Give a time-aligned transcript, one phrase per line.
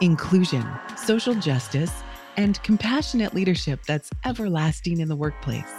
[0.00, 0.66] inclusion,
[0.96, 2.02] social justice,
[2.36, 5.72] and compassionate leadership that's everlasting in the workplace.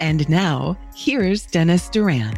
[0.00, 2.36] And now, here's Dennis Duran.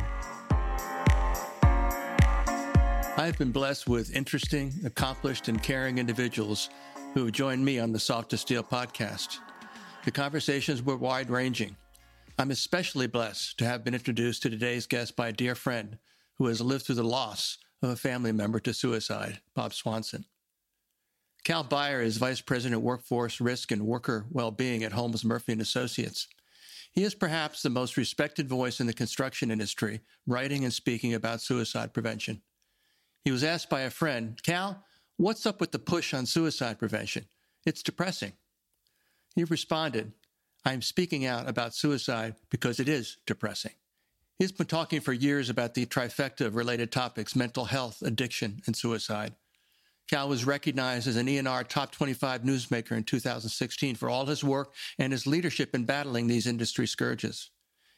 [3.18, 6.68] I've been blessed with interesting, accomplished, and caring individuals
[7.14, 9.38] who have joined me on the Soft as Steel podcast.
[10.04, 11.76] The conversations were wide ranging.
[12.38, 15.98] I'm especially blessed to have been introduced to today's guest by a dear friend
[16.36, 20.26] who has lived through the loss of a family member to suicide, Bob Swanson.
[21.46, 26.26] Cal Beyer is Vice President Workforce Risk and Worker Well-being at Holmes Murphy and Associates.
[26.90, 31.40] He is perhaps the most respected voice in the construction industry, writing and speaking about
[31.40, 32.42] suicide prevention.
[33.22, 34.82] He was asked by a friend, Cal,
[35.18, 37.26] what's up with the push on suicide prevention?
[37.64, 38.32] It's depressing.
[39.36, 40.14] He responded,
[40.64, 43.74] I'm speaking out about suicide because it is depressing.
[44.40, 48.74] He's been talking for years about the trifecta of related topics mental health, addiction, and
[48.74, 49.36] suicide.
[50.08, 54.72] Cal was recognized as an ENR Top 25 newsmaker in 2016 for all his work
[54.98, 57.50] and his leadership in battling these industry scourges.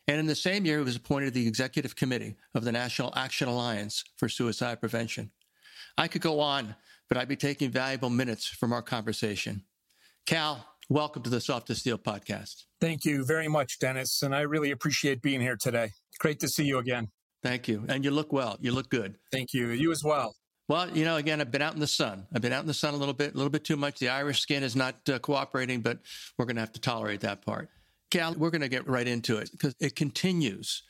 [0.06, 3.12] And in the same year, he was appointed to the executive committee of the National
[3.14, 5.30] Action Alliance for Suicide Prevention.
[5.98, 6.76] I could go on,
[7.10, 9.64] but I'd be taking valuable minutes from our conversation.
[10.24, 12.64] Cal, welcome to the Soft as Steel podcast.
[12.80, 14.22] Thank you very much, Dennis.
[14.22, 15.90] And I really appreciate being here today.
[16.20, 17.08] Great to see you again.
[17.42, 17.84] Thank you.
[17.88, 18.56] And you look well.
[18.60, 19.16] You look good.
[19.30, 19.68] Thank you.
[19.68, 20.34] You as well.
[20.68, 22.26] Well, you know, again, I've been out in the sun.
[22.32, 23.98] I've been out in the sun a little bit, a little bit too much.
[23.98, 25.98] The Irish skin is not uh, cooperating, but
[26.36, 27.70] we're going to have to tolerate that part.
[28.10, 30.82] Cal, we're going to get right into it because it continues.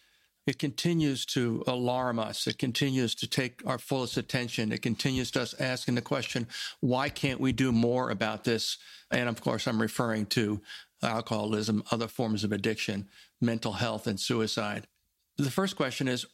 [0.48, 2.46] It continues to alarm us.
[2.48, 4.72] It continues to take our fullest attention.
[4.72, 6.48] It continues to us asking the question,
[6.80, 8.78] why can't we do more about this?
[9.12, 10.60] And of course, I'm referring to
[11.02, 13.08] alcoholism, other forms of addiction,
[13.40, 14.88] mental health, and suicide.
[15.36, 16.26] The first question is,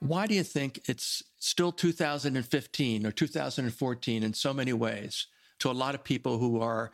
[0.00, 5.26] why do you think it's still 2015 or 2014 in so many ways
[5.58, 6.90] to a lot of people who are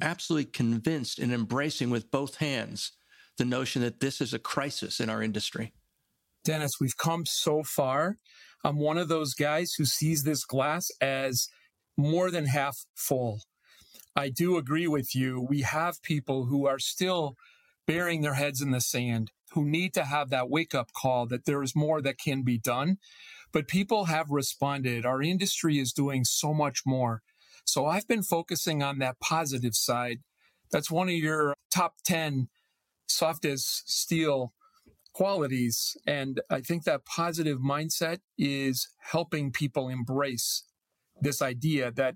[0.00, 2.92] absolutely convinced and embracing with both hands
[3.38, 5.72] the notion that this is a crisis in our industry?
[6.44, 8.16] Dennis, we've come so far.
[8.64, 11.48] I'm one of those guys who sees this glass as
[11.96, 13.40] more than half full.
[14.16, 15.46] I do agree with you.
[15.48, 17.34] We have people who are still
[17.86, 21.44] burying their heads in the sand who need to have that wake up call that
[21.44, 22.96] there is more that can be done.
[23.52, 25.04] But people have responded.
[25.04, 27.22] Our industry is doing so much more.
[27.64, 30.18] So I've been focusing on that positive side.
[30.70, 32.46] That's one of your top 10
[33.08, 34.52] soft as steel
[35.12, 35.96] qualities.
[36.06, 40.62] And I think that positive mindset is helping people embrace
[41.20, 42.14] this idea that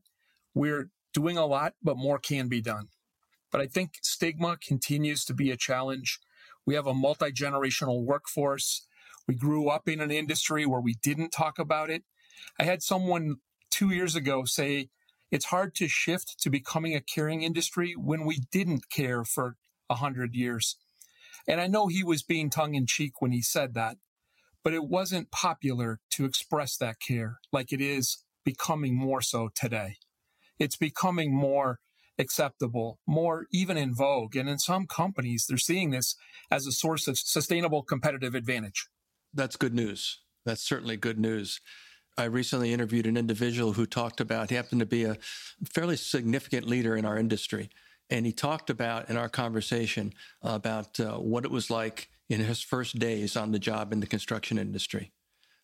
[0.55, 2.87] we're doing a lot, but more can be done.
[3.51, 6.21] But I think stigma continues to be a challenge.
[6.67, 8.87] We have a multi generational workforce.
[9.27, 12.05] We grew up in an industry where we didn't talk about it.
[12.59, 13.37] I had someone
[13.71, 14.89] two years ago say,
[15.31, 19.57] it's hard to shift to becoming a caring industry when we didn't care for
[19.89, 20.77] a hundred years.
[21.49, 23.97] And I know he was being tongue in cheek when he said that,
[24.63, 29.97] but it wasn't popular to express that care like it is becoming more so today.
[30.59, 31.81] It's becoming more
[32.19, 34.37] acceptable, more even in vogue.
[34.37, 36.15] And in some companies, they're seeing this
[36.51, 38.87] as a source of sustainable competitive advantage.
[39.35, 40.21] That's good news.
[40.45, 41.61] That's certainly good news.
[42.19, 45.17] I recently interviewed an individual who talked about, he happened to be a
[45.73, 47.71] fairly significant leader in our industry.
[48.11, 50.13] And he talked about in our conversation
[50.43, 54.07] about uh, what it was like in his first days on the job in the
[54.07, 55.13] construction industry.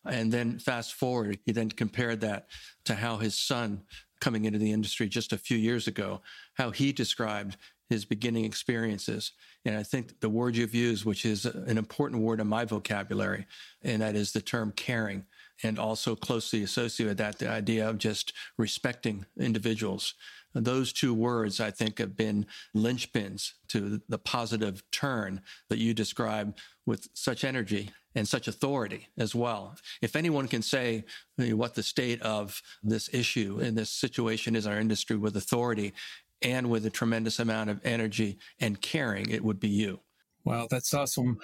[0.05, 2.47] And then fast forward, he then compared that
[2.85, 3.83] to how his son
[4.19, 6.21] coming into the industry just a few years ago,
[6.55, 7.57] how he described
[7.89, 9.31] his beginning experiences.
[9.65, 13.47] And I think the word you've used, which is an important word in my vocabulary,
[13.81, 15.25] and that is the term caring,
[15.63, 20.13] and also closely associated with that, the idea of just respecting individuals.
[20.53, 26.57] Those two words, I think, have been linchpins to the positive turn that you describe
[26.85, 29.75] with such energy and such authority as well.
[30.01, 31.05] If anyone can say
[31.37, 35.93] what the state of this issue in this situation is our industry with authority
[36.41, 39.99] and with a tremendous amount of energy and caring, it would be you.
[40.45, 41.37] Wow, that's awesome.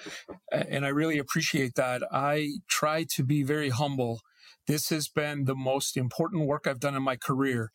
[0.50, 2.02] And I really appreciate that.
[2.10, 4.22] I try to be very humble.
[4.66, 7.70] This has been the most important work I've done in my career.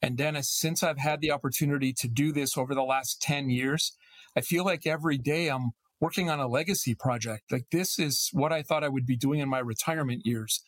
[0.00, 3.96] And Dennis, since I've had the opportunity to do this over the last 10 years,
[4.36, 7.50] I feel like every day I'm working on a legacy project.
[7.50, 10.62] Like this is what I thought I would be doing in my retirement years.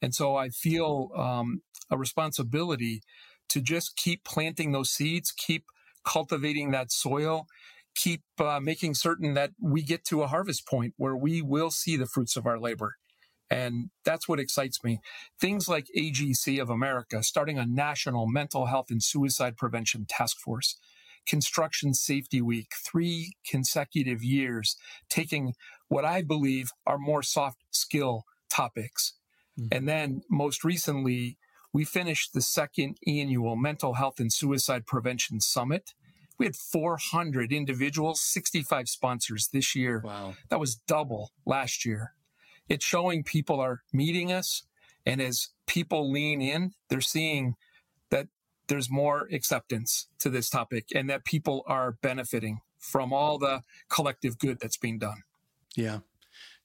[0.00, 1.60] And so I feel um,
[1.90, 3.02] a responsibility
[3.50, 5.64] to just keep planting those seeds, keep
[6.04, 7.46] cultivating that soil,
[7.94, 11.96] keep uh, making certain that we get to a harvest point where we will see
[11.96, 12.96] the fruits of our labor.
[13.52, 15.00] And that's what excites me.
[15.38, 20.78] Things like AGC of America, starting a national mental health and suicide prevention task force,
[21.26, 24.76] Construction Safety Week, three consecutive years,
[25.10, 25.52] taking
[25.88, 29.14] what I believe are more soft skill topics.
[29.60, 29.68] Mm-hmm.
[29.76, 31.36] And then most recently,
[31.74, 35.92] we finished the second annual Mental Health and Suicide Prevention Summit.
[36.38, 40.00] We had 400 individuals, 65 sponsors this year.
[40.02, 40.34] Wow.
[40.48, 42.14] That was double last year.
[42.68, 44.62] It's showing people are meeting us.
[45.04, 47.56] And as people lean in, they're seeing
[48.10, 48.28] that
[48.68, 54.38] there's more acceptance to this topic and that people are benefiting from all the collective
[54.38, 55.22] good that's being done.
[55.76, 55.98] Yeah.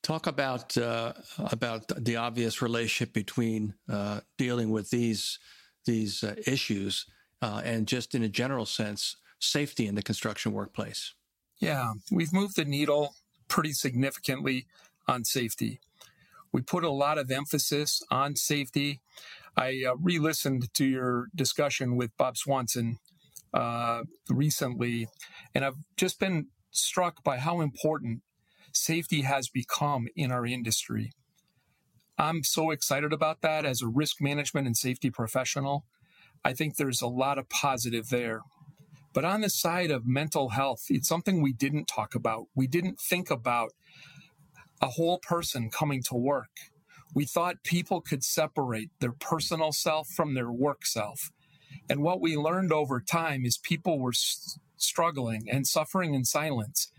[0.03, 5.39] Talk about uh, about the obvious relationship between uh, dealing with these
[5.85, 7.05] these uh, issues
[7.41, 11.13] uh, and just in a general sense, safety in the construction workplace.
[11.59, 13.15] Yeah, we've moved the needle
[13.47, 14.67] pretty significantly
[15.07, 15.79] on safety.
[16.51, 19.01] We put a lot of emphasis on safety.
[19.55, 22.97] I uh, re listened to your discussion with Bob Swanson
[23.53, 25.07] uh, recently,
[25.53, 28.21] and I've just been struck by how important
[28.73, 31.11] safety has become in our industry.
[32.17, 35.85] I'm so excited about that as a risk management and safety professional.
[36.43, 38.41] I think there's a lot of positive there.
[39.13, 42.45] But on the side of mental health, it's something we didn't talk about.
[42.55, 43.71] We didn't think about
[44.81, 46.51] a whole person coming to work.
[47.13, 51.31] We thought people could separate their personal self from their work self.
[51.89, 56.91] And what we learned over time is people were s- struggling and suffering in silence.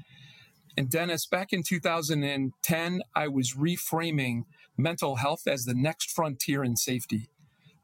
[0.76, 4.44] And Dennis, back in 2010, I was reframing
[4.78, 7.30] mental health as the next frontier in safety.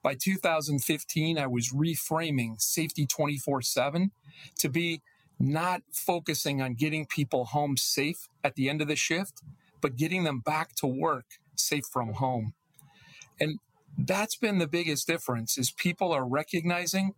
[0.02, 4.12] By 2015, I was reframing safety 24 7
[4.61, 5.02] to be
[5.41, 9.43] not focusing on getting people home safe at the end of the shift,
[9.84, 11.26] but getting them back to work
[11.56, 12.54] safe from home.
[13.38, 13.58] And
[13.98, 17.12] that's been the biggest difference is people are recognizing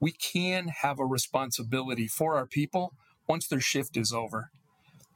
[0.00, 2.92] we can have a responsibility for our people
[3.28, 4.50] once their shift is over.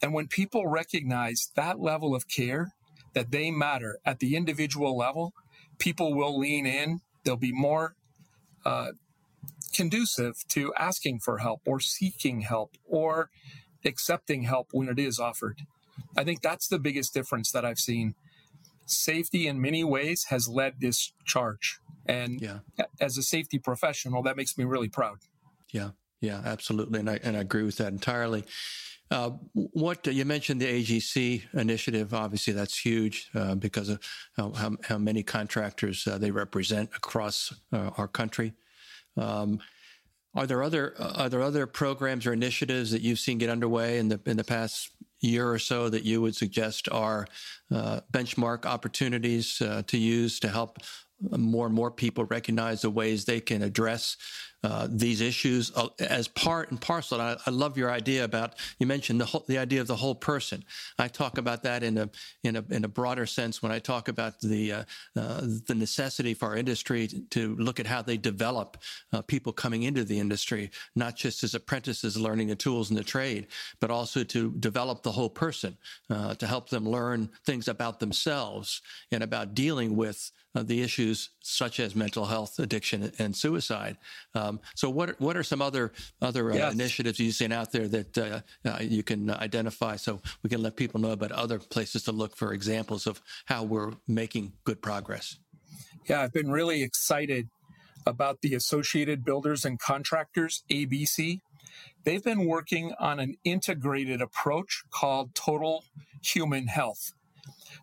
[0.01, 2.69] And when people recognize that level of care,
[3.15, 5.33] that they matter at the individual level,
[5.81, 7.01] people will lean in.
[7.25, 7.97] They'll be more
[8.65, 8.93] uh,
[9.75, 13.31] conducive to asking for help or seeking help or
[13.85, 15.63] accepting help when it is offered.
[16.17, 18.15] I think that's the biggest difference that I've seen.
[18.87, 21.79] Safety in many ways has led this charge.
[22.07, 22.59] And yeah.
[23.01, 25.19] as a safety professional, that makes me really proud.
[25.71, 25.91] Yeah,
[26.21, 27.01] yeah, absolutely.
[27.01, 28.45] And I, and I agree with that entirely.
[29.11, 34.01] Uh, what you mentioned the AGC initiative, obviously that's huge uh, because of
[34.37, 38.55] how, how, many contractors uh, they represent across uh, our country.
[39.19, 39.61] Um,
[40.35, 44.09] are there other are there other programs or initiatives that you've seen get underway in
[44.09, 44.89] the in the past
[45.23, 47.27] year or so that you would suggest are
[47.73, 50.79] uh, benchmark opportunities uh, to use to help
[51.39, 54.17] more and more people recognize the ways they can address
[54.65, 57.21] uh, these issues uh, as part and parcel.
[57.21, 60.15] I, I, love your idea about you mentioned the whole, the idea of the whole
[60.15, 60.63] person.
[61.01, 62.09] I talk about that in a
[62.45, 64.85] in a in a broader sense when I talk about the uh,
[65.17, 68.77] uh the necessity for our industry to look at how they develop
[69.13, 73.03] uh, people coming into the industry, not just as apprentices learning the tools in the
[73.03, 73.49] trade,
[73.81, 75.77] but also to develop the whole person
[76.09, 81.81] uh, to help them learn things about themselves and about dealing with the issues such
[81.81, 83.97] as mental health, addiction, and suicide.
[84.53, 86.75] Um, so, what what are some other other uh, yes.
[86.75, 90.77] initiatives you've seen out there that uh, uh, you can identify, so we can let
[90.77, 95.39] people know about other places to look for examples of how we're making good progress?
[96.09, 97.49] Yeah, I've been really excited
[98.07, 101.41] about the Associated Builders and Contractors (ABC).
[102.05, 105.85] They've been working on an integrated approach called Total
[106.23, 107.13] Human Health.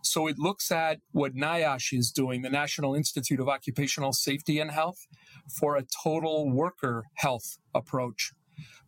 [0.02, 4.70] So it looks at what NIOSH is doing, the National Institute of Occupational Safety and
[4.70, 5.06] Health,
[5.50, 8.32] for a total worker health approach.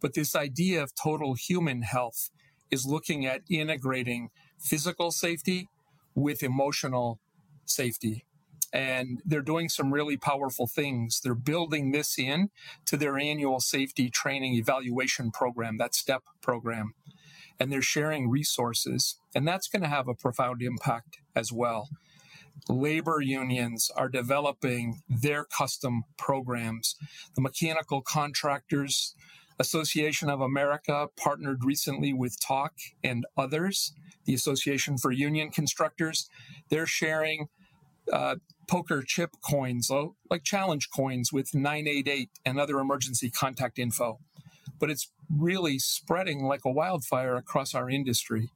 [0.00, 2.31] But this idea of total human health
[2.71, 5.69] is looking at integrating physical safety
[6.14, 7.21] with emotional
[7.64, 8.25] safety.
[8.73, 11.21] And they're doing some really powerful things.
[11.23, 12.50] They're building this in
[12.87, 16.95] to their annual safety training evaluation program, that STEP program
[17.62, 19.19] and they're sharing resources.
[19.35, 21.88] And that's going to have a profound impact as well.
[22.69, 26.97] Labor unions are developing their custom programs.
[27.35, 29.14] The Mechanical Contractors
[29.59, 32.71] Association of America partnered recently with TAUC
[33.04, 33.92] and others,
[34.25, 36.28] the Association for Union Constructors.
[36.69, 37.49] They're sharing
[38.12, 38.37] uh,
[38.69, 39.90] poker chip coins,
[40.31, 44.19] like challenge coins with 988 and other emergency contact info.
[44.78, 48.50] But it's really spreading like a wildfire across our industry.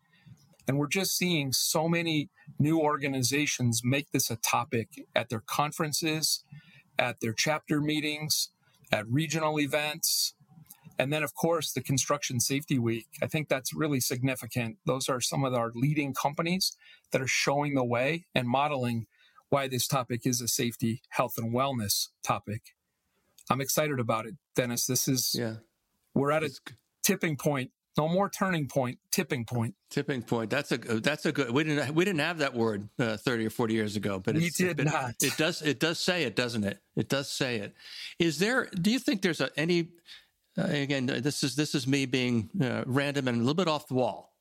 [0.67, 6.45] And we're just seeing so many new organizations make this a topic at their conferences,
[6.99, 8.51] at their chapter meetings,
[8.93, 10.35] at regional events.
[10.99, 13.07] And then, of course, the Construction Safety Week.
[13.23, 14.79] I think that's really significant.
[14.87, 16.77] Those are some of our leading companies
[17.13, 19.07] that are showing the way and modeling
[19.49, 22.75] why this topic is a safety, health, and wellness topic.
[23.49, 24.87] I'm excited about it, Dennis.
[24.87, 25.57] This is, yeah.
[26.15, 26.51] we're at a
[27.05, 29.75] tipping point no more turning point, tipping point.
[29.91, 30.51] Tipping point.
[30.51, 31.51] That's a that's a good.
[31.51, 34.51] We didn't we didn't have that word uh, thirty or forty years ago, but we
[34.51, 35.15] did it, not.
[35.23, 36.81] It does it does say it, doesn't it?
[36.95, 37.75] It does say it.
[38.19, 38.69] Is there?
[38.75, 39.89] Do you think there's a, any?
[40.59, 43.89] Uh, again, this is this is me being uh, random and a little bit off
[43.89, 44.35] the wall.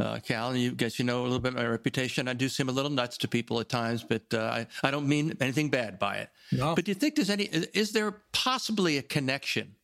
[0.00, 2.26] Uh, Cal, you guess you know a little bit my reputation.
[2.26, 5.06] I do seem a little nuts to people at times, but uh, I, I don't
[5.06, 6.30] mean anything bad by it.
[6.50, 6.74] No.
[6.74, 7.44] But do you think there's any?
[7.44, 9.76] Is there possibly a connection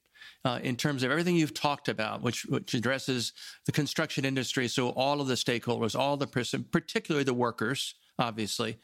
[0.48, 3.34] uh, in terms of everything you've talked about, which which addresses
[3.66, 4.66] the construction industry.
[4.66, 8.78] So all of the stakeholders, all the person, particularly the workers, obviously.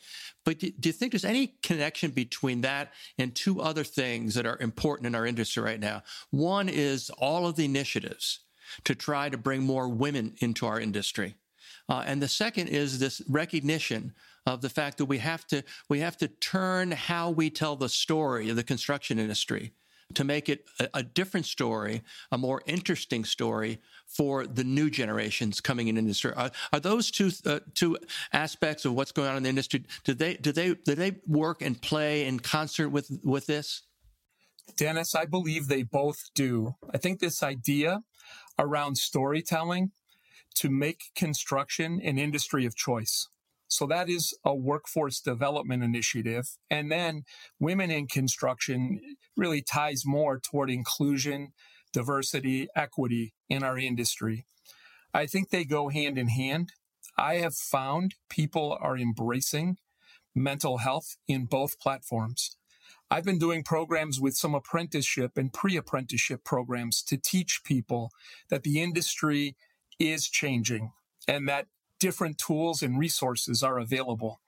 [0.44, 4.44] But do, do, you think there's any connection between that and two other things that
[4.44, 6.02] are important in our industry right now?
[6.30, 8.40] One is all of the initiatives
[8.84, 11.34] to try to bring more women into our industry.
[11.88, 14.12] Uh, and the second is this recognition
[14.44, 17.88] of the fact that we have to we have to turn how we tell the
[17.88, 19.72] story of the construction industry
[20.12, 25.60] to make it a, a, different story, a more interesting story for the new generations
[25.60, 26.32] coming in industry.
[26.34, 27.96] Are, are those two uh, two
[28.32, 29.84] aspects of what's going on in the industry?
[30.04, 33.82] Do they do they do they work and play in concert with with this?
[34.76, 36.74] Dennis, I believe they both do.
[36.92, 38.00] I think this idea
[38.58, 39.92] around storytelling
[40.56, 43.28] to make construction an industry of choice.
[43.74, 46.46] So that is a workforce development initiative.
[46.70, 47.24] And then
[47.58, 49.00] women in construction
[49.36, 51.48] really ties more toward inclusion,
[51.92, 54.46] diversity, equity in our industry.
[55.12, 56.70] I think they go hand in hand.
[57.18, 59.78] I have found people are embracing
[60.36, 62.56] mental health in both platforms.
[63.10, 68.12] I've been doing programs with some apprenticeship and pre apprenticeship programs to teach people
[68.50, 69.56] that the industry
[69.98, 70.92] is changing
[71.26, 71.66] and that
[72.04, 74.38] different tools and resources are available.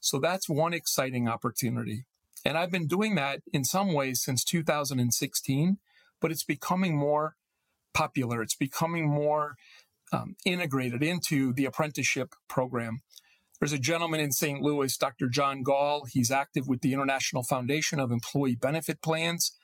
[0.00, 2.04] So that's one exciting opportunity.
[2.44, 5.78] And I've been doing that in some ways since 2016,
[6.20, 7.34] but it's becoming more
[7.92, 8.40] popular.
[8.40, 9.56] It's becoming more
[10.12, 13.00] um, integrated into the apprenticeship program.
[13.58, 14.62] There's a gentleman in St.
[14.62, 15.28] Louis, Dr.
[15.28, 16.02] John Gaal.
[16.08, 19.56] He's active with the International Foundation of Employee Benefit Plans.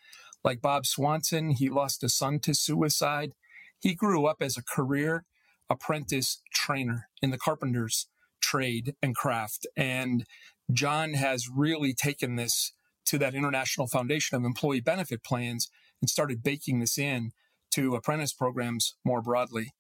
[0.43, 3.35] Like Bob Swanson, he lost a son to suicide.
[3.79, 5.25] He grew up as a career
[5.71, 8.09] apprentice trainer in the carpenter's
[8.41, 9.67] trade and craft.
[9.77, 10.25] And
[10.73, 12.73] John has really taken this
[13.07, 15.71] to that International Foundation of Employee Benefit Plans
[16.01, 17.33] and started baking this in
[17.73, 19.73] to apprentice programs more broadly.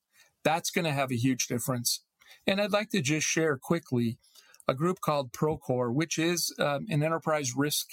[0.45, 2.02] That's going to have a huge difference.
[2.47, 4.18] And I'd like to just share quickly
[4.66, 7.88] a group called Procore, which is um, an enterprise risk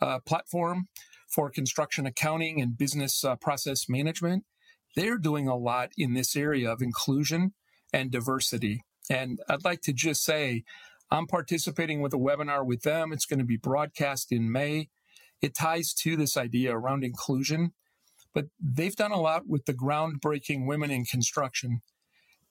[0.00, 0.88] uh, platform
[1.28, 4.44] for construction accounting and business uh, process management
[4.96, 7.52] they're doing a lot in this area of inclusion
[7.92, 8.84] and diversity.
[9.08, 10.64] And I'd like to just say,
[11.10, 13.12] I'm participating with a webinar with them.
[13.12, 14.88] It's going to be broadcast in May.
[15.42, 17.72] It ties to this idea around inclusion,
[18.34, 21.82] but they've done a lot with the groundbreaking women in construction.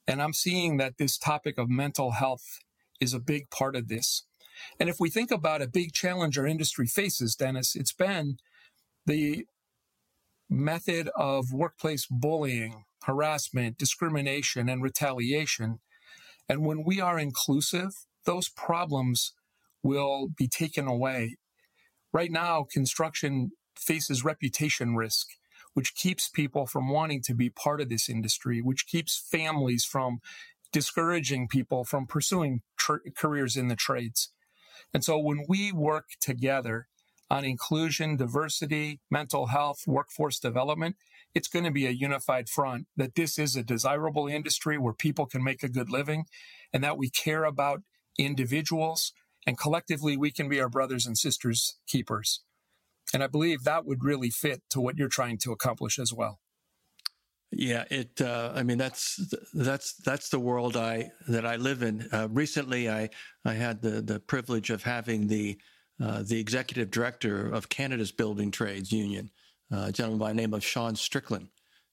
[0.08, 2.60] And I'm seeing that this topic of mental health
[3.00, 4.26] is a big part of this.
[4.80, 8.38] And if we think about a big challenge our industry faces, Dennis, it's been
[9.06, 9.46] the
[10.50, 15.80] method of workplace bullying, harassment, discrimination, and retaliation.
[16.48, 17.92] And when we are inclusive,
[18.26, 19.34] those problems
[19.84, 21.38] will be taken away.
[22.12, 25.28] Right now, construction faces reputation risk,
[25.74, 30.20] which keeps people from wanting to be part of this industry, which keeps families from
[30.72, 34.32] discouraging people from pursuing tr- careers in the trades.
[34.94, 36.88] And so when we work together
[37.30, 40.96] on inclusion, diversity, mental health, workforce development,
[41.36, 45.26] it's going to be a unified front that this is a desirable industry where people
[45.26, 46.26] can make a good living
[46.74, 47.82] and that we care about
[48.18, 49.14] individuals
[49.46, 52.42] and collectively we can be our brothers and sisters keepers.
[53.14, 56.40] And I believe that would really fit to what you're trying to accomplish as well.
[57.52, 58.22] Yeah, it.
[58.22, 62.08] Uh, I mean, that's that's that's the world I that I live in.
[62.12, 63.10] Uh, recently, I
[63.44, 65.60] I had the the privilege of having the
[66.02, 69.32] uh, the executive director of Canada's Building Trades Union,
[69.72, 71.50] uh, a gentleman by the name of Sean Strickland,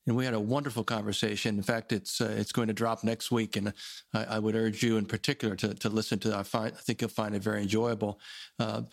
[0.06, 1.56] and we had a wonderful conversation.
[1.56, 3.72] In fact, it's uh, it's going to drop next week, and
[4.14, 6.30] I, I, would urge you in particular to, to listen to.
[6.30, 6.34] It.
[6.34, 8.20] I find I think you'll find it very enjoyable.
[8.58, 8.86] The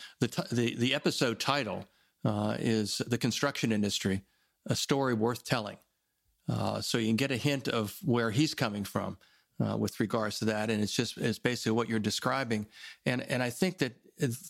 [0.51, 1.85] the the episode title
[2.25, 4.23] is "The Construction Industry:
[4.67, 5.77] A Story Worth Telling."
[6.49, 9.17] Uh, so you can get a hint of where he's coming from
[9.65, 12.65] uh, with regards to that, and it's just it's basically what you're describing,
[13.05, 13.93] and and I think that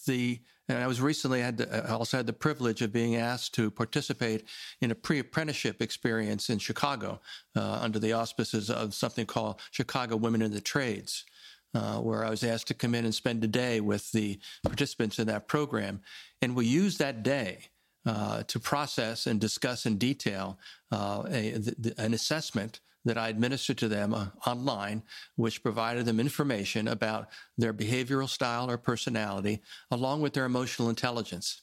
[0.07, 0.39] the
[0.69, 4.45] and I was recently had I also had the privilege of being asked to participate
[4.81, 7.19] in a pre-apprenticeship experience in Chicago
[7.55, 11.25] uh, under the auspices of something called Chicago Women in the Trades.
[11.75, 15.17] Uh, where I was asked to come in and spend a day with the participants
[15.17, 16.01] in that program.
[16.39, 17.69] And we used that day
[18.05, 20.59] uh, to process and discuss in detail
[20.91, 25.03] uh, a, the, an assessment that I administered to them uh, online,
[25.35, 31.61] which provided them information about their behavioral style or personality, along with their emotional intelligence.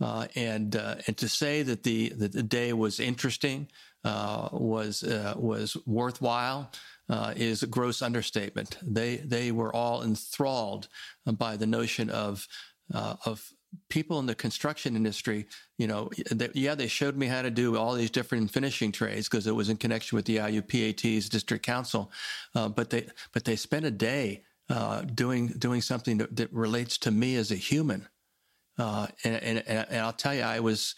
[0.00, 3.68] Uh, and uh, and to say that the that the day was interesting
[4.04, 5.04] was
[5.36, 6.70] was worthwhile.
[7.06, 8.78] Uh, is a gross understatement.
[8.82, 10.88] They they were all enthralled
[11.26, 12.48] by the notion of
[12.94, 13.52] uh, of
[13.88, 15.46] people in the construction industry,
[15.78, 19.28] you know, they, yeah, they showed me how to do all these different finishing trades
[19.28, 22.10] because it was in connection with the IUPAT's district council.
[22.54, 26.98] Uh, but they but they spent a day uh, doing doing something that, that, relates
[26.98, 28.08] to me as a human.
[28.78, 30.94] Uh, and, and, and I'll tell you, I was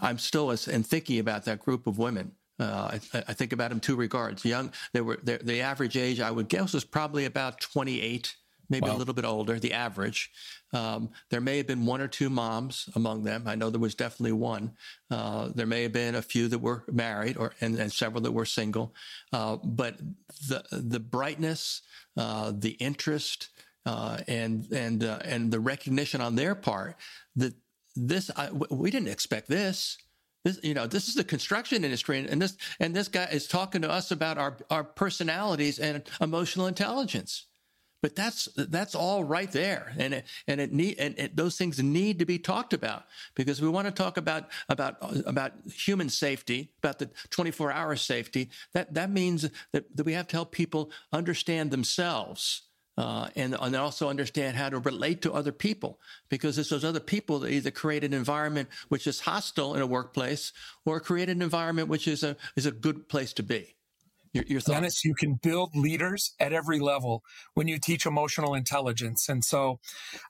[0.00, 2.32] I'm still and thinking about that group of women.
[2.58, 4.44] Uh, I, I, think about them two regards.
[4.44, 8.36] Young, they were the average age I would guess was probably about 28
[8.72, 8.96] maybe wow.
[8.96, 10.30] a little bit older, the average.
[10.72, 13.44] Um, there may have been one or two moms among them.
[13.46, 14.72] I know there was definitely one.
[15.10, 18.32] Uh, there may have been a few that were married, or and, and several that
[18.32, 18.94] were single.
[19.32, 19.98] Uh, but
[20.48, 21.82] the the brightness,
[22.16, 23.50] uh, the interest,
[23.84, 26.96] uh, and and uh, and the recognition on their part
[27.36, 27.54] that
[27.94, 29.98] this I, we didn't expect this.
[30.44, 33.46] This, you know, this is the construction industry, and, and this and this guy is
[33.46, 37.46] talking to us about our our personalities and emotional intelligence.
[38.02, 41.80] But that's that's all right there, and it, and it need and it, those things
[41.80, 43.04] need to be talked about
[43.36, 48.50] because we want to talk about about about human safety, about the 24 hour safety.
[48.72, 52.62] That that means that, that we have to help people understand themselves.
[52.98, 57.00] Uh, and, and also understand how to relate to other people because it's those other
[57.00, 60.52] people that either create an environment which is hostile in a workplace
[60.84, 63.74] or create an environment which is a is a good place to be.
[64.32, 64.76] Your, your thoughts?
[64.76, 67.22] Dennis, you can build leaders at every level
[67.54, 69.28] when you teach emotional intelligence.
[69.28, 69.78] And so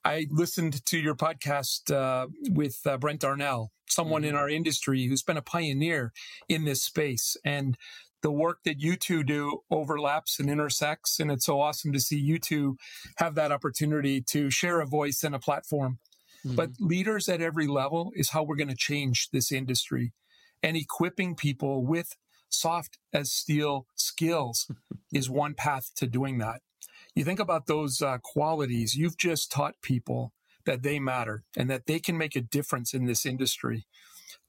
[0.05, 4.31] I listened to your podcast uh, with uh, Brent Darnell, someone mm-hmm.
[4.31, 6.13] in our industry who's been a pioneer
[6.49, 7.37] in this space.
[7.45, 7.77] And
[8.23, 11.21] the work that you two do overlaps and intersects.
[11.21, 12.77] And it's so awesome to see you two
[13.17, 15.99] have that opportunity to share a voice and a platform.
[16.45, 16.57] Mm-hmm.
[16.57, 20.13] But leaders at every level is how we're going to change this industry
[20.63, 22.17] and equipping people with
[22.53, 24.71] soft as steel skills
[25.13, 26.61] is one path to doing that.
[27.15, 30.33] You think about those uh, qualities, you've just taught people
[30.65, 33.87] that they matter and that they can make a difference in this industry.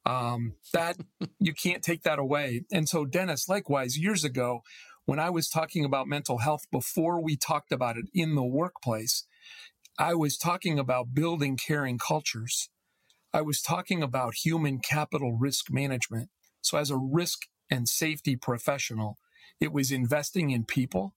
[0.05, 0.97] Um, that
[1.39, 2.65] you can't take that away.
[2.71, 4.61] And so, Dennis, likewise, years ago,
[5.05, 9.25] when I was talking about mental health before we talked about it in the workplace,
[9.99, 12.69] I was talking about building caring cultures.
[13.33, 16.29] I was talking about human capital risk management.
[16.61, 19.17] So, as a risk and safety professional.
[19.59, 21.15] It was investing in people.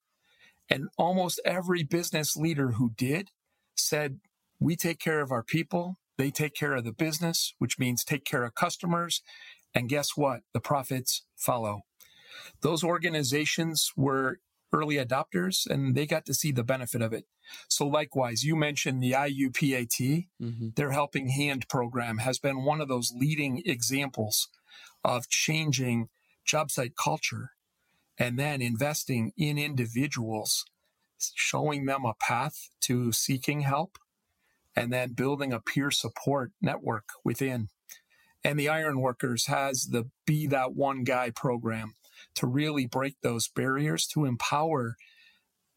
[0.69, 3.31] And almost every business leader who did
[3.75, 4.21] said,
[4.59, 5.97] we take care of our people.
[6.19, 9.23] They take care of the business, which means take care of customers.
[9.75, 10.41] And guess what?
[10.55, 11.83] The profits follow.
[12.63, 14.41] Those organizations were
[14.73, 17.25] early adopters and they got to see the benefit of it.
[17.69, 20.69] So likewise, you mentioned the IUPAT, mm-hmm.
[20.75, 24.49] their helping hand program has been one of those leading examples
[25.05, 26.09] of changing
[26.47, 27.51] job site culture
[28.19, 30.65] and then investing in individuals,
[31.19, 33.99] showing them a path to seeking help,
[34.75, 37.69] and then building a peer support network within.
[38.45, 41.95] And the Ironworkers has the Be That One Guy program
[42.37, 44.97] to really break those barriers to empower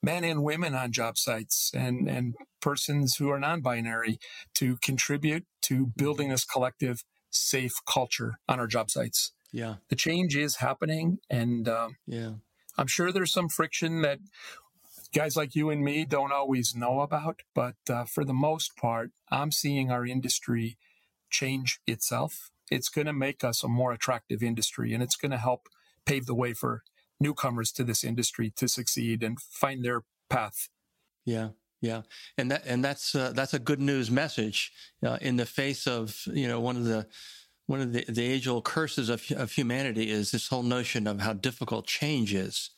[0.02, 4.20] men and women on job sites and, and persons who are non binary
[4.56, 9.34] to contribute to building this collective safe culture on our job sites.
[9.52, 9.76] Yeah.
[9.90, 11.20] The change is happening.
[11.30, 12.34] And um, yeah,
[12.78, 14.20] I'm sure there's some friction that
[15.14, 17.42] guys like you and me don't always know about.
[17.54, 20.78] But uh, for the most part, I'm seeing our industry
[21.30, 22.52] change itself.
[22.72, 25.68] It's going to make us a more attractive industry and it's going to help
[26.06, 26.84] pave the way for
[27.20, 30.70] newcomers to this industry to succeed and find their path.
[31.26, 31.50] Yeah.
[31.82, 32.02] Yeah,
[32.38, 36.24] and that and that's uh, that's a good news message uh, in the face of
[36.26, 37.08] you know one of the
[37.70, 41.20] one of the, the age old curses of, of humanity is this whole notion of
[41.20, 42.72] how difficult change is.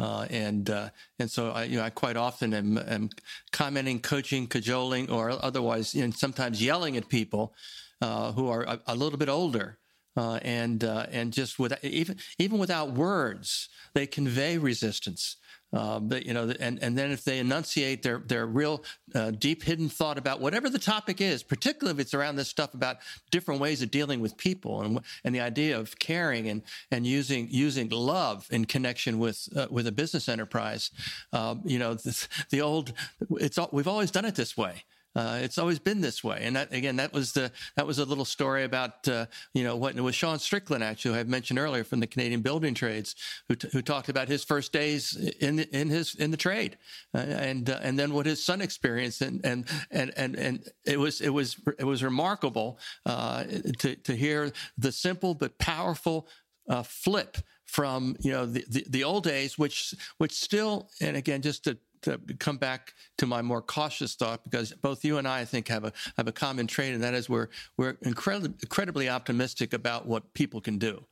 [0.00, 0.88] Uh, and uh,
[1.20, 3.10] and so I you know I quite often am, am
[3.52, 7.54] commenting, coaching, cajoling, or otherwise know, sometimes yelling at people
[8.00, 9.78] uh, who are a, a, little bit older.
[10.16, 15.36] Uh, and uh, and just with even even without words, they convey resistance.
[15.72, 19.62] Uh, but you know, and and then if they enunciate their their real uh, deep
[19.62, 22.98] hidden thought about whatever the topic is, particularly if it's around this stuff about
[23.30, 27.48] different ways of dealing with people and and the idea of caring and and using
[27.50, 30.90] using love in connection with uh, with a business enterprise,
[31.32, 32.92] uh, you know, this, the old
[33.30, 34.84] it's we've always done it this way.
[35.14, 38.04] Uh, it's always been this way, and that again, that was the that was a
[38.04, 41.84] little story about uh, you know what it was Sean Strickland actually I mentioned earlier
[41.84, 43.14] from the Canadian Building Trades
[43.48, 46.78] who, t- who talked about his first days in in his in the trade,
[47.14, 50.98] uh, and uh, and then what his son experienced, and and and and and it
[50.98, 53.44] was it was it was remarkable uh,
[53.78, 56.26] to to hear the simple but powerful
[56.68, 61.42] uh, flip from you know the, the, the old days, which which still and again
[61.42, 65.40] just to to come back to my more cautious thought because both you and I,
[65.40, 69.08] I think, have a have a common trait, and that is we're we're incredibly incredibly
[69.08, 71.04] optimistic about what people can do.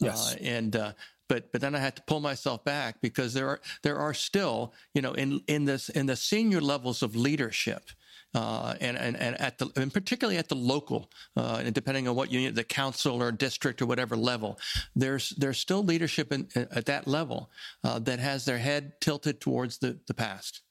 [0.00, 0.92] Yes, uh, and uh,
[1.28, 4.74] but but then I had to pull myself back because there are there are still
[4.94, 7.90] you know in in this in the senior levels of leadership
[8.34, 12.32] uh, and, and, and at the, and particularly at the local, uh, depending on what
[12.32, 14.58] unit, the council or district or whatever level,
[14.96, 17.50] there's, there's still leadership in, at that level
[17.84, 20.63] uh, that has their head tilted towards the, the past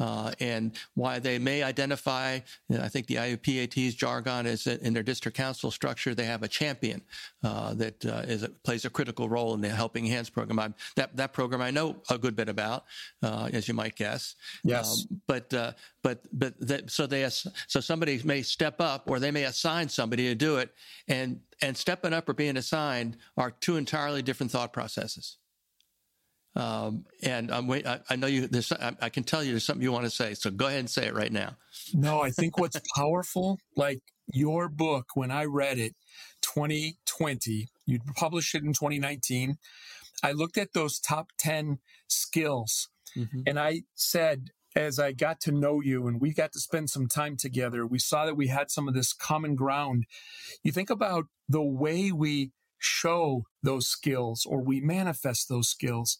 [0.00, 2.40] uh, and why they may identify.
[2.68, 6.24] You know, I think the IUPAT's jargon is that in their district council structure they
[6.24, 7.02] have a champion
[7.44, 10.58] uh, that uh, is, plays a critical role in the Helping Hands program.
[10.58, 12.84] I'm, that that program I know a good bit about,
[13.22, 14.34] uh, as you might guess.
[14.64, 19.20] Yes, um, but uh, but but that, so they so somebody may step up or
[19.20, 20.74] they may assign somebody to do it,
[21.08, 25.36] and and stepping up or being assigned are two entirely different thought processes.
[26.56, 28.48] Um, and I'm wait, I, I, know you.
[28.48, 30.34] There's, I, I, can tell you there's something you want to say.
[30.34, 31.56] So go ahead and say it right now.
[31.94, 34.00] No, I think what's powerful, like
[34.32, 35.94] your book, when I read it,
[36.42, 39.58] 2020, you published it in 2019.
[40.24, 43.42] I looked at those top 10 skills, mm-hmm.
[43.46, 47.06] and I said, as I got to know you and we got to spend some
[47.06, 50.04] time together, we saw that we had some of this common ground.
[50.62, 56.18] You think about the way we show those skills or we manifest those skills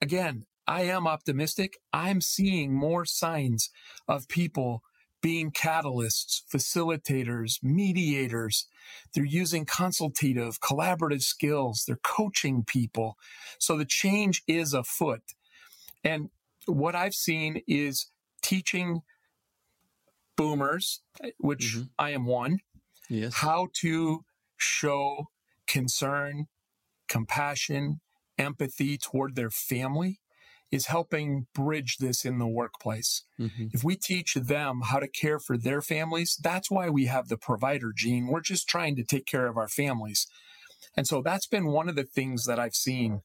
[0.00, 1.78] again, I am optimistic.
[1.92, 3.70] I'm seeing more signs
[4.08, 4.82] of people
[5.22, 8.66] being catalysts, facilitators, mediators.
[9.14, 11.84] They're using consultative, collaborative skills.
[11.86, 13.16] They're coaching people.
[13.58, 15.22] So the change is afoot.
[16.04, 16.30] And
[16.66, 18.10] what I've seen is
[18.42, 19.00] teaching
[20.36, 21.00] boomers,
[21.38, 21.82] which mm-hmm.
[21.98, 22.58] I am one,
[23.08, 23.34] yes.
[23.34, 24.24] how to
[24.56, 25.28] show
[25.66, 26.46] concern,
[27.08, 28.00] compassion,
[28.38, 30.20] empathy toward their family
[30.70, 33.24] is helping bridge this in the workplace.
[33.38, 33.66] Mm-hmm.
[33.72, 37.36] If we teach them how to care for their families, that's why we have the
[37.36, 38.26] provider gene.
[38.26, 40.26] We're just trying to take care of our families.
[40.96, 43.22] And so that's been one of the things that I've seen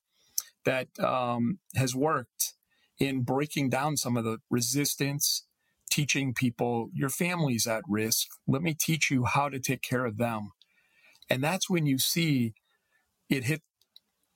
[0.65, 2.53] that um, has worked
[2.99, 5.45] in breaking down some of the resistance,
[5.89, 8.27] teaching people your family's at risk.
[8.47, 10.51] Let me teach you how to take care of them.
[11.29, 12.53] And that's when you see
[13.29, 13.61] it hit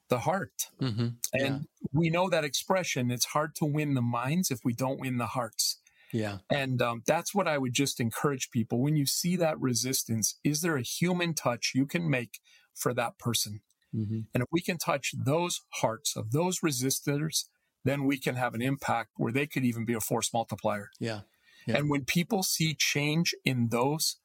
[0.09, 0.69] the heart.
[0.81, 1.07] Mm-hmm.
[1.33, 1.87] And yeah.
[1.91, 3.11] we know that expression.
[3.11, 5.79] It's hard to win the minds if we don't win the hearts.
[6.11, 6.37] Yeah.
[6.49, 8.79] And um, that's what I would just encourage people.
[8.81, 12.39] When you see that resistance, is there a human touch you can make
[12.73, 13.61] for that person?
[13.93, 14.21] Mm-hmm.
[14.33, 17.45] And if we can touch those hearts of those resistors,
[17.83, 20.89] then we can have an impact where they could even be a force multiplier.
[20.99, 21.21] Yeah.
[21.67, 21.77] yeah.
[21.77, 24.17] And when people see change in those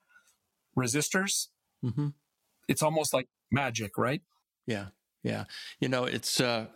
[0.77, 1.49] resistors,
[1.85, 2.09] mm-hmm.
[2.69, 4.23] it's almost like magic, right?
[4.67, 4.87] Yeah.
[5.23, 5.45] Yeah,
[5.81, 6.67] you know, it's uh,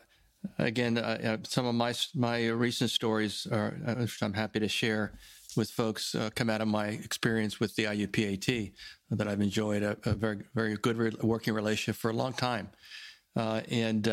[0.58, 4.68] again uh, uh, some of my my recent stories are uh, which I'm happy to
[4.68, 5.12] share
[5.56, 8.72] with folks uh, come out of my experience with the IUPAT
[9.10, 12.68] that I've enjoyed a, a very very good re- working relationship for a long time,
[13.36, 14.06] uh, and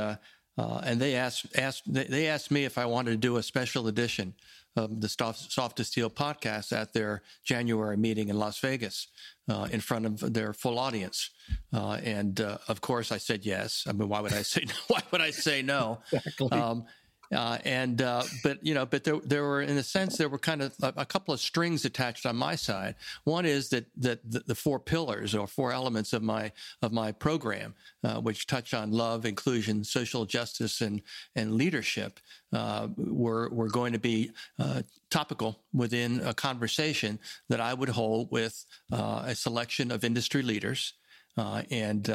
[0.58, 4.34] and they asked asked they asked me if I wanted to do a special edition
[4.78, 9.08] of the Soft as Steel podcast at their January meeting in Las Vegas
[9.52, 11.30] uh, in front of their full audience.
[11.74, 13.84] Uh, and uh, of course, I said yes.
[13.88, 14.74] I mean, why would I say no?
[14.88, 16.00] why would I say no?
[16.12, 16.52] Exactly.
[16.52, 16.86] Um,
[17.34, 20.38] Uh, and uh, but you know, but there there were in a sense there were
[20.38, 22.96] kind of a, a, couple of strings attached on my side.
[23.24, 27.14] One is that that the, the four pillars or four elements of my of my
[27.14, 31.02] program, uh, which touch on love, inclusion, social justice, and
[31.34, 32.20] and leadership,
[32.52, 37.18] uh, were were going to be uh, topical within a conversation
[37.48, 40.94] that I would hold with uh, a selection of industry leaders,
[41.38, 42.10] and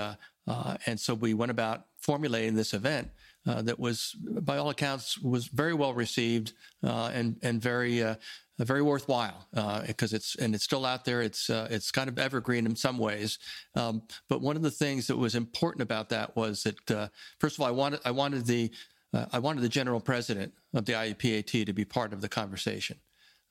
[0.86, 3.10] and so we went about formulating this event
[3.46, 8.16] uh, that was, by all accounts, was very well received uh, and and very uh,
[8.58, 9.46] very worthwhile
[9.86, 11.22] because uh, it's and it's still out there.
[11.22, 13.38] It's uh, it's kind of evergreen in some ways.
[13.74, 17.60] Um, but one of the things that was important about that was that first of
[17.60, 18.70] all, I wanted I wanted the
[19.32, 22.98] I wanted the general president of the IUPAT to be part of the conversation.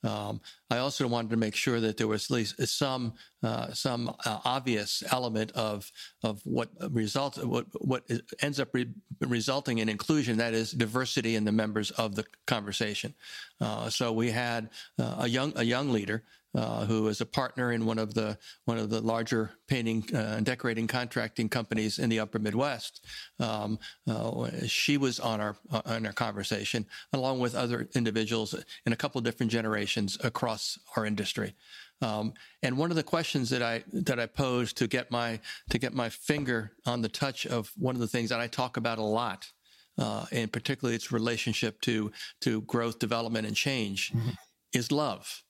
[0.04, 4.08] Um, I also wanted to make sure that there was at least some uh, some
[4.24, 5.90] uh, obvious element of
[6.22, 8.02] of what results what what
[8.40, 13.14] ends up re- resulting in inclusion that is diversity in the members of the conversation.
[13.60, 16.24] Uh, so we had uh, a young a young leader
[16.56, 20.36] uh, who is a partner in one of the one of the larger painting uh,
[20.36, 23.04] and decorating contracting companies in the Upper Midwest.
[23.38, 28.54] Um, uh, she was on our on our conversation, along with other individuals
[28.86, 31.54] in a couple of different generations across our industry.
[32.02, 35.40] Um, and one of the questions that I that I posed to get my
[35.70, 38.76] to get my finger on the touch of one of the things that I talk
[38.76, 39.46] about a lot,
[39.98, 44.30] uh, and particularly its relationship to to growth, development, and change, mm-hmm.
[44.72, 45.42] is love.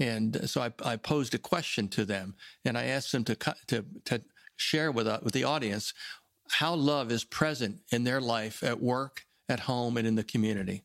[0.00, 2.34] And so I, I, posed a question to them,
[2.64, 3.36] and I asked them to
[3.66, 4.22] to, to
[4.56, 5.92] share with uh, with the audience
[6.50, 10.82] how love is present in their life at work, at home, and in the community.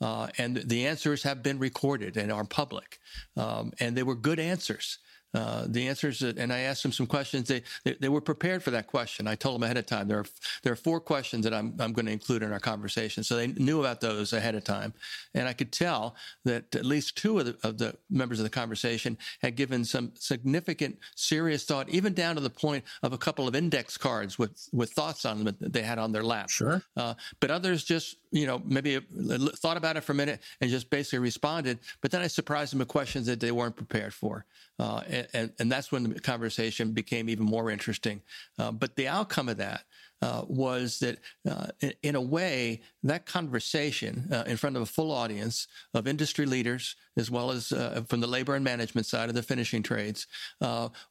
[0.00, 2.98] Uh, and the answers have been recorded and are public,
[3.36, 4.98] um, and they were good answers.
[5.32, 7.48] Uh, the answers, that, and I asked them some questions.
[7.48, 9.28] They, they, they were prepared for that question.
[9.28, 10.08] I told them ahead of time.
[10.08, 10.26] There are
[10.62, 13.48] there are four questions that I'm I'm going to include in our conversation, so they
[13.48, 14.92] knew about those ahead of time.
[15.34, 18.50] And I could tell that at least two of the, of the members of the
[18.50, 23.46] conversation had given some significant, serious thought, even down to the point of a couple
[23.46, 26.50] of index cards with with thoughts on them that they had on their lap.
[26.50, 26.82] Sure.
[26.96, 30.90] Uh, but others just you know maybe thought about it for a minute and just
[30.90, 31.78] basically responded.
[32.00, 34.44] But then I surprised them with questions that they weren't prepared for.
[34.78, 35.02] Uh,
[35.34, 38.22] and, and that's when the conversation became even more interesting.
[38.58, 39.84] Uh, but the outcome of that
[40.22, 41.18] uh, was that,
[41.50, 46.06] uh, in, in, a way, that conversation uh, in front of a full audience of
[46.06, 49.82] industry leaders, as well as uh, from the labor and management side of the finishing
[49.82, 50.26] trades,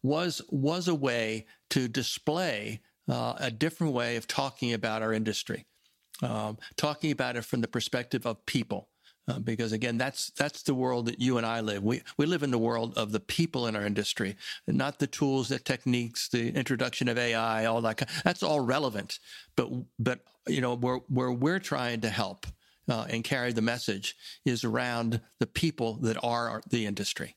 [0.03, 5.65] was was a way to display a different way of talking about our industry,
[6.21, 8.89] um, talking about it from the perspective of people.
[9.27, 11.83] Uh, because again, that's that's the world that you and I live.
[11.83, 15.49] We we live in the world of the people in our industry, not the tools,
[15.49, 18.09] the techniques, the introduction of AI, all that.
[18.23, 19.19] That's all relevant,
[19.55, 22.47] but but you know where where we're trying to help
[22.89, 27.35] uh, and carry the message is around the people that are the industry.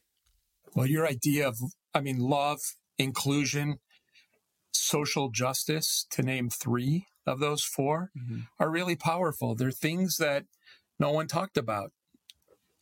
[0.75, 1.59] Well, your idea of,
[1.95, 2.59] I mean, love,
[2.99, 3.77] inclusion,
[4.73, 8.41] social justice, to name three of those 4 mm-hmm.
[8.59, 9.55] are really powerful.
[9.55, 10.45] They're things that
[10.99, 11.93] no one talked about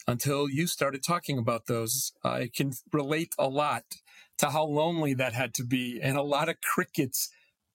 [0.06, 2.12] until you started talking about those.
[2.24, 3.84] I can relate a lot
[4.38, 7.30] to how lonely that had to be and a lot of crickets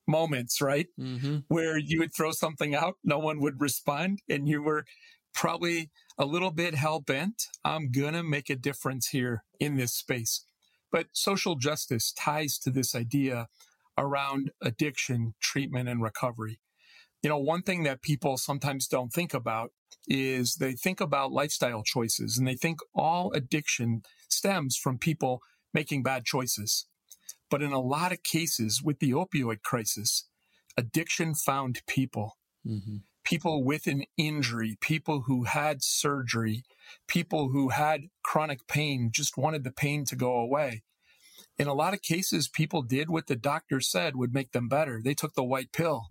[0.07, 0.87] moments, right?
[0.99, 1.39] Mm-hmm.
[1.47, 4.85] Where you would throw something out, no one would respond, and you were
[5.33, 7.43] probably a little bit hell bent.
[7.63, 10.45] I'm going to make a difference here in this space.
[10.91, 13.47] But social justice ties to this idea
[13.97, 16.59] around addiction, treatment, and recovery.
[17.21, 19.71] You know, one thing that people sometimes don't think about
[20.07, 25.41] is they think about lifestyle choices and they think all addiction stems from people
[25.73, 26.85] making bad choices.
[27.49, 30.27] But in a lot of cases with the opioid crisis,
[30.77, 32.37] addiction found people.
[32.65, 32.97] Mm-hmm.
[33.23, 36.63] People with an injury, people who had surgery,
[37.07, 40.83] people who had chronic pain, just wanted the pain to go away.
[41.57, 45.01] In a lot of cases, people did what the doctor said would make them better.
[45.03, 46.07] They took the white pill.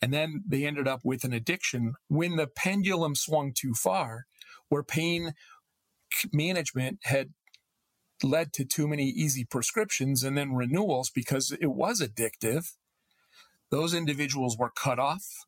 [0.00, 4.26] And then they ended up with an addiction when the pendulum swung too far,
[4.68, 5.34] where pain
[6.32, 7.30] management had
[8.22, 12.72] led to too many easy prescriptions and then renewals because it was addictive.
[13.70, 15.46] Those individuals were cut off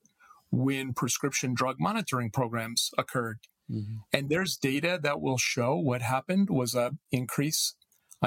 [0.51, 3.39] when prescription drug monitoring programs occurred.
[3.71, 3.97] Mm-hmm.
[4.13, 7.75] And there's data that will show what happened was a increase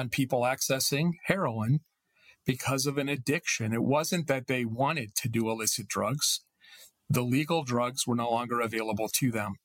[0.00, 1.80] on people accessing heroin
[2.46, 3.72] because of an addiction.
[3.72, 6.40] It wasn't that they wanted to do illicit drugs.
[7.08, 9.56] The legal drugs were no longer available to them.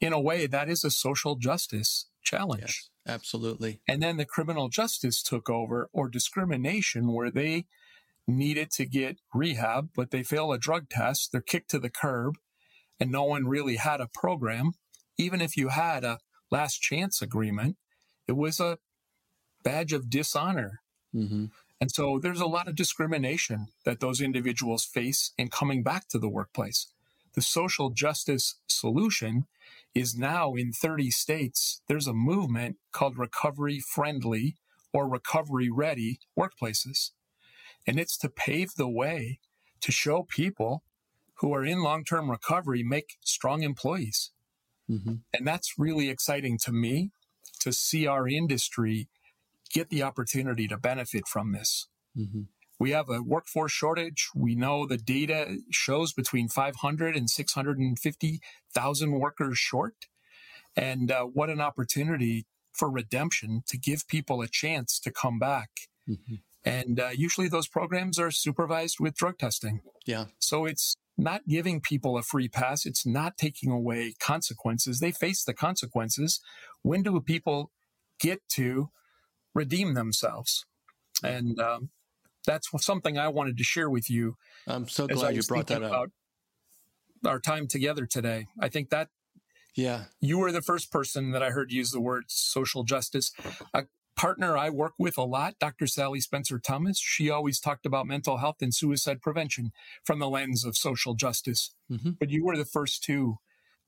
[0.00, 2.62] In a way, that is a social justice challenge.
[2.62, 3.80] Yes, absolutely.
[3.86, 7.66] And then the criminal justice took over, or discrimination, where they
[8.26, 12.34] needed to get rehab, but they fail a drug test, they're kicked to the curb,
[12.98, 14.72] and no one really had a program,
[15.18, 16.20] even if you had a
[16.50, 17.76] last chance agreement,
[18.26, 18.78] it was a
[19.64, 20.80] badge of dishonor.
[21.14, 21.46] Mm-hmm.
[21.80, 26.18] And so there's a lot of discrimination that those individuals face in coming back to
[26.18, 26.86] the workplace.
[27.34, 29.46] The social justice solution
[29.94, 31.82] is now in 30 states.
[31.88, 34.56] There's a movement called recovery friendly
[34.92, 37.10] or recovery ready workplaces.
[37.86, 39.40] And it's to pave the way
[39.80, 40.84] to show people
[41.38, 44.30] who are in long term recovery make strong employees.
[44.90, 45.14] Mm-hmm.
[45.32, 47.10] And that's really exciting to me
[47.60, 49.08] to see our industry
[49.74, 51.88] get the opportunity to benefit from this.
[52.16, 52.42] Mm-hmm.
[52.78, 54.28] We have a workforce shortage.
[54.34, 59.94] We know the data shows between 500 and 650,000 workers short.
[60.76, 65.70] And uh, what an opportunity for redemption to give people a chance to come back.
[66.08, 66.36] Mm-hmm.
[66.64, 69.80] And uh, usually those programs are supervised with drug testing.
[70.06, 70.26] Yeah.
[70.38, 72.86] So it's not giving people a free pass.
[72.86, 74.98] It's not taking away consequences.
[74.98, 76.40] They face the consequences.
[76.82, 77.70] When do people
[78.18, 78.90] get to
[79.54, 80.64] redeem themselves?
[81.22, 81.90] And um,
[82.46, 84.36] that's something I wanted to share with you.
[84.66, 86.10] I'm so glad you brought that up.
[87.24, 88.46] Our time together today.
[88.60, 89.08] I think that
[89.74, 90.04] yeah.
[90.20, 93.32] You were the first person that I heard use the word social justice.
[93.72, 93.84] A
[94.16, 95.86] partner I work with a lot, Dr.
[95.86, 99.72] Sally Spencer Thomas, she always talked about mental health and suicide prevention
[100.04, 101.74] from the lens of social justice.
[101.90, 102.12] Mm-hmm.
[102.20, 103.38] But you were the first two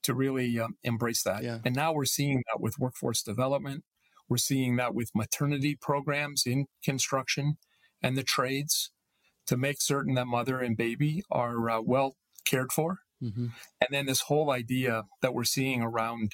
[0.02, 1.42] to really um, embrace that.
[1.42, 1.58] Yeah.
[1.64, 3.84] And now we're seeing that with workforce development.
[4.28, 7.58] We're seeing that with maternity programs in construction
[8.02, 8.90] and the trades
[9.46, 13.46] to make certain that mother and baby are uh, well cared for Mm-hmm.
[13.80, 16.32] And then this whole idea that we're seeing around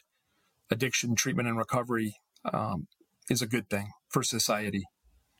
[0.70, 2.16] addiction treatment and recovery
[2.52, 2.86] um,
[3.30, 4.84] is a good thing for society.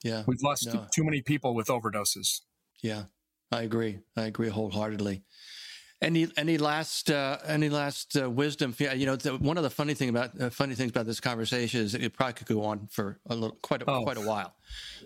[0.05, 0.25] Yeah.
[0.27, 0.73] We've lost no.
[0.73, 2.41] too, too many people with overdoses.
[2.83, 3.05] Yeah,
[3.51, 4.01] I agree.
[4.17, 5.23] I agree wholeheartedly.
[6.03, 8.75] Any any last uh, any last uh, wisdom?
[8.79, 11.81] You know, the, one of the funny thing about uh, funny things about this conversation
[11.81, 14.53] is it probably could go on for a little quite a, oh, quite a while.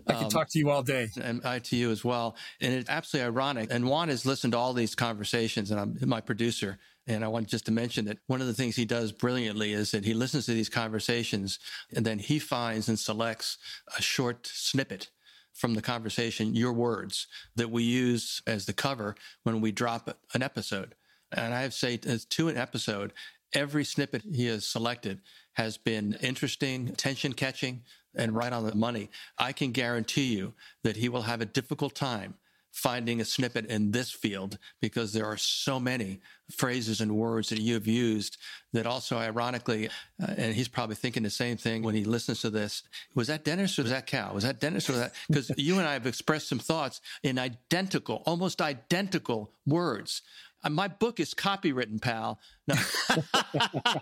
[0.06, 2.34] I um, could talk to you all day, and I to you as well.
[2.62, 3.68] And it's absolutely ironic.
[3.70, 6.78] And Juan has listened to all these conversations, and I'm my producer.
[7.06, 9.90] And I want just to mention that one of the things he does brilliantly is
[9.92, 11.58] that he listens to these conversations,
[11.94, 13.58] and then he finds and selects
[13.98, 15.10] a short snippet
[15.56, 20.42] from the conversation, your words that we use as the cover when we drop an
[20.42, 20.94] episode.
[21.32, 23.12] And I have say, to an episode,
[23.52, 25.20] every snippet he has selected
[25.54, 27.82] has been interesting, attention catching,
[28.14, 29.10] and right on the money.
[29.38, 32.34] I can guarantee you that he will have a difficult time
[32.76, 37.58] finding a snippet in this field because there are so many phrases and words that
[37.58, 38.36] you have used
[38.74, 39.88] that also ironically
[40.22, 42.82] uh, and he's probably thinking the same thing when he listens to this
[43.14, 44.34] was that dennis or was that Cal?
[44.34, 48.22] was that dennis or that because you and i have expressed some thoughts in identical
[48.26, 50.20] almost identical words
[50.66, 52.40] Uh, my book is copywritten, pal.
[52.66, 52.74] No.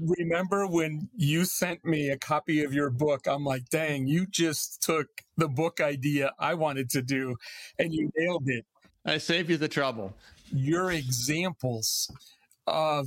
[0.18, 3.28] Remember when you sent me a copy of your book?
[3.28, 7.36] I'm like, dang, you just took the book idea I wanted to do
[7.78, 8.66] and you nailed it.
[9.04, 10.14] I saved you the trouble.
[10.52, 12.10] Your examples
[12.66, 13.06] of,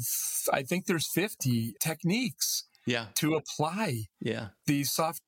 [0.51, 3.07] I think there's 50 techniques yeah.
[3.15, 4.47] to apply yeah.
[4.65, 5.21] these soft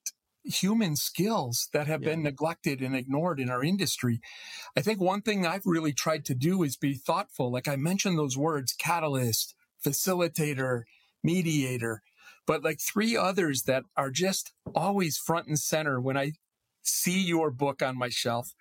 [0.48, 2.10] human skills that have yeah.
[2.10, 4.20] been neglected and ignored in our industry.
[4.76, 7.52] I think one thing I've really tried to do is be thoughtful.
[7.52, 10.82] Like I mentioned those words, catalyst, facilitator,
[11.22, 12.02] mediator,
[12.46, 16.32] but like three others that are just always front and center when I
[16.82, 18.54] see your book on my shelf,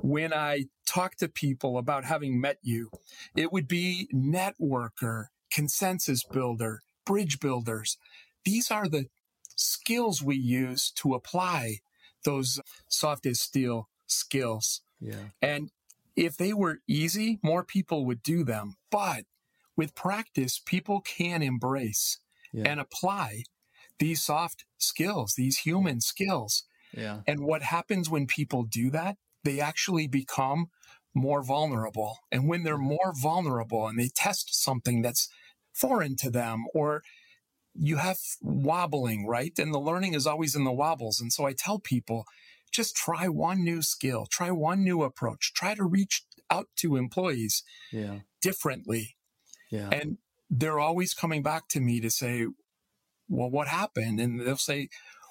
[0.00, 2.90] when I talk to people about having met you,
[3.34, 7.98] it would be networker, consensus builder, bridge builders.
[8.44, 9.06] These are the
[9.56, 11.78] skills we use to apply
[12.24, 14.82] those soft as steel skills.
[15.00, 15.30] Yeah.
[15.40, 15.70] And
[16.16, 18.76] if they were easy, more people would do them.
[18.90, 19.24] But
[19.76, 22.18] with practice, people can embrace
[22.52, 22.64] yeah.
[22.66, 23.44] and apply
[23.98, 26.64] these soft skills, these human skills.
[26.92, 27.20] Yeah.
[27.26, 29.16] And what happens when people do that?
[29.44, 30.66] They actually become
[31.14, 32.18] more vulnerable.
[32.30, 35.28] And when they're more vulnerable and they test something that's
[35.72, 37.02] foreign to them or
[37.74, 39.52] you have wobbling, right?
[39.58, 41.20] And the learning is always in the wobbles.
[41.20, 42.24] And so I tell people
[42.70, 47.62] just try one new skill, try one new approach, try to reach out to employees
[47.90, 48.20] yeah.
[48.40, 49.16] differently.
[49.70, 49.88] Yeah.
[49.90, 50.18] And
[50.50, 52.46] they're always coming back to me to say,
[53.28, 54.20] well, what happened?
[54.20, 54.88] And they'll say,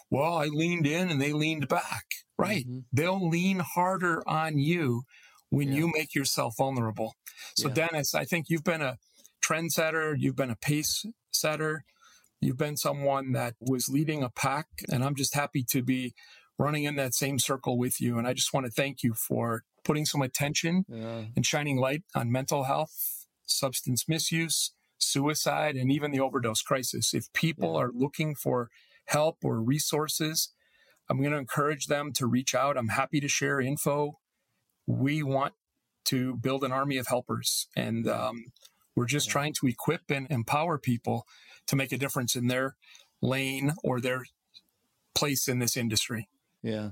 [0.09, 2.05] well, I leaned in and they leaned back.
[2.38, 2.65] Right.
[2.65, 2.80] Mm-hmm.
[2.91, 5.03] They'll lean harder on you
[5.49, 5.80] when yeah.
[5.80, 7.13] you make yourself vulnerable.
[7.55, 7.74] So, yeah.
[7.76, 8.97] Dennis, I think you've been a
[9.45, 11.86] trendsetter, you've been a pace setter.
[12.41, 16.13] You've been someone that was leading a pack, and I'm just happy to be
[16.57, 18.17] running in that same circle with you.
[18.17, 21.25] And I just want to thank you for putting some attention yeah.
[21.35, 27.13] and shining light on mental health, substance misuse, suicide, and even the overdose crisis.
[27.13, 27.81] If people yeah.
[27.81, 28.69] are looking for
[29.05, 30.51] help or resources,
[31.09, 32.77] I'm going to encourage them to reach out.
[32.77, 34.19] I'm happy to share info.
[34.87, 35.53] We want
[36.05, 38.45] to build an army of helpers, and um,
[39.02, 39.34] we're just yeah.
[39.34, 41.26] trying to equip and empower people
[41.66, 42.76] to make a difference in their
[43.20, 44.24] lane or their
[45.16, 46.30] place in this industry.
[46.62, 46.89] Yeah.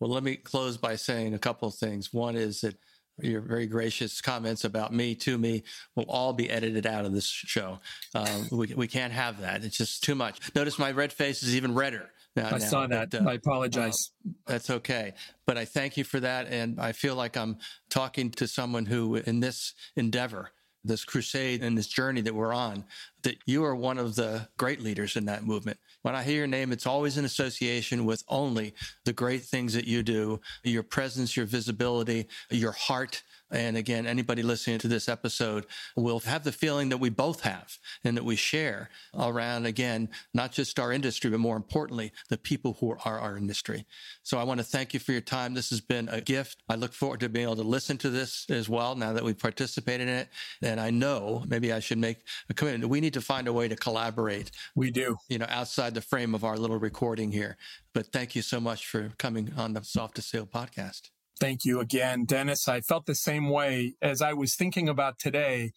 [0.00, 2.12] Well, let me close by saying a couple of things.
[2.12, 2.74] One is that
[3.20, 5.62] your very gracious comments about me to me
[5.94, 7.78] will all be edited out of this show.
[8.12, 9.62] Um, we, we can't have that.
[9.62, 10.52] It's just too much.
[10.56, 12.10] Notice my red face is even redder.
[12.34, 13.10] Now, I now, saw that.
[13.12, 14.10] But, uh, I apologize.
[14.26, 15.12] Uh, that's okay.
[15.46, 16.48] But I thank you for that.
[16.48, 17.58] And I feel like I'm
[17.88, 20.50] talking to someone who, in this endeavor,
[20.84, 22.84] this crusade and this journey that we're on,
[23.22, 25.78] that you are one of the great leaders in that movement.
[26.02, 28.74] When I hear your name, it's always in association with only
[29.04, 33.22] the great things that you do, your presence, your visibility, your heart,
[33.52, 37.78] and again, anybody listening to this episode will have the feeling that we both have
[38.02, 42.76] and that we share around, again, not just our industry, but more importantly, the people
[42.80, 43.84] who are our industry.
[44.22, 45.54] So I want to thank you for your time.
[45.54, 46.62] This has been a gift.
[46.68, 49.38] I look forward to being able to listen to this as well now that we've
[49.38, 50.28] participated in it.
[50.62, 52.90] And I know maybe I should make a commitment.
[52.90, 54.50] We need to find a way to collaborate.
[54.74, 55.16] We do.
[55.28, 57.56] You know, outside the frame of our little recording here.
[57.92, 61.11] But thank you so much for coming on the Soft as Steel podcast.
[61.40, 62.68] Thank you again, Dennis.
[62.68, 65.72] I felt the same way as I was thinking about today.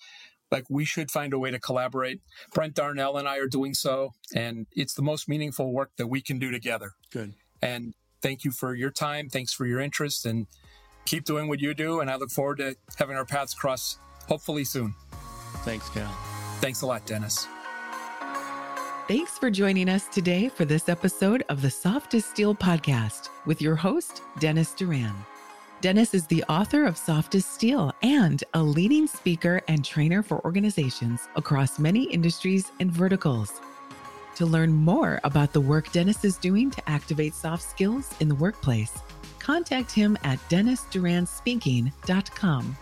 [0.52, 2.22] Like we should find a way to collaborate.
[2.54, 6.22] Brent Darnell and I are doing so, and it's the most meaningful work that we
[6.22, 6.92] can do together.
[7.12, 7.34] Good.
[7.62, 9.28] And thank you for your time.
[9.28, 10.46] Thanks for your interest, and
[11.06, 12.00] keep doing what you do.
[12.00, 13.98] And I look forward to having our paths cross
[14.28, 14.94] hopefully soon.
[15.64, 16.16] Thanks, Cal.
[16.62, 17.48] Thanks a lot, Dennis.
[19.08, 23.62] Thanks for joining us today for this episode of the Soft as Steel podcast with
[23.62, 25.14] your host, Dennis Duran.
[25.86, 30.44] Dennis is the author of Soft as Steel and a leading speaker and trainer for
[30.44, 33.62] organizations across many industries and verticals.
[34.38, 38.34] To learn more about the work Dennis is doing to activate soft skills in the
[38.34, 38.98] workplace,
[39.38, 42.78] contact him at dennisduranspeaking.com.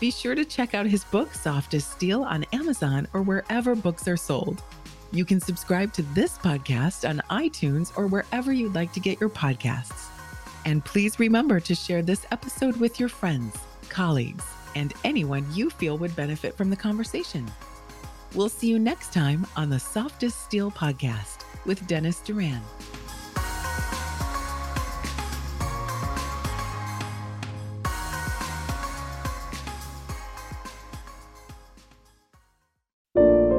[0.00, 4.08] Be sure to check out his book, Soft as Steel, on Amazon or wherever books
[4.08, 4.60] are sold.
[5.12, 9.30] You can subscribe to this podcast on iTunes or wherever you'd like to get your
[9.30, 10.08] podcasts.
[10.64, 13.56] And please remember to share this episode with your friends,
[13.88, 14.44] colleagues,
[14.74, 17.50] and anyone you feel would benefit from the conversation.
[18.34, 22.60] We'll see you next time on the Soft as Steel podcast with Dennis Duran.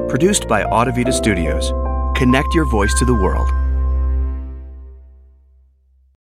[0.08, 1.72] Produced by Audivita Studios.
[2.16, 3.61] Connect your voice to the world.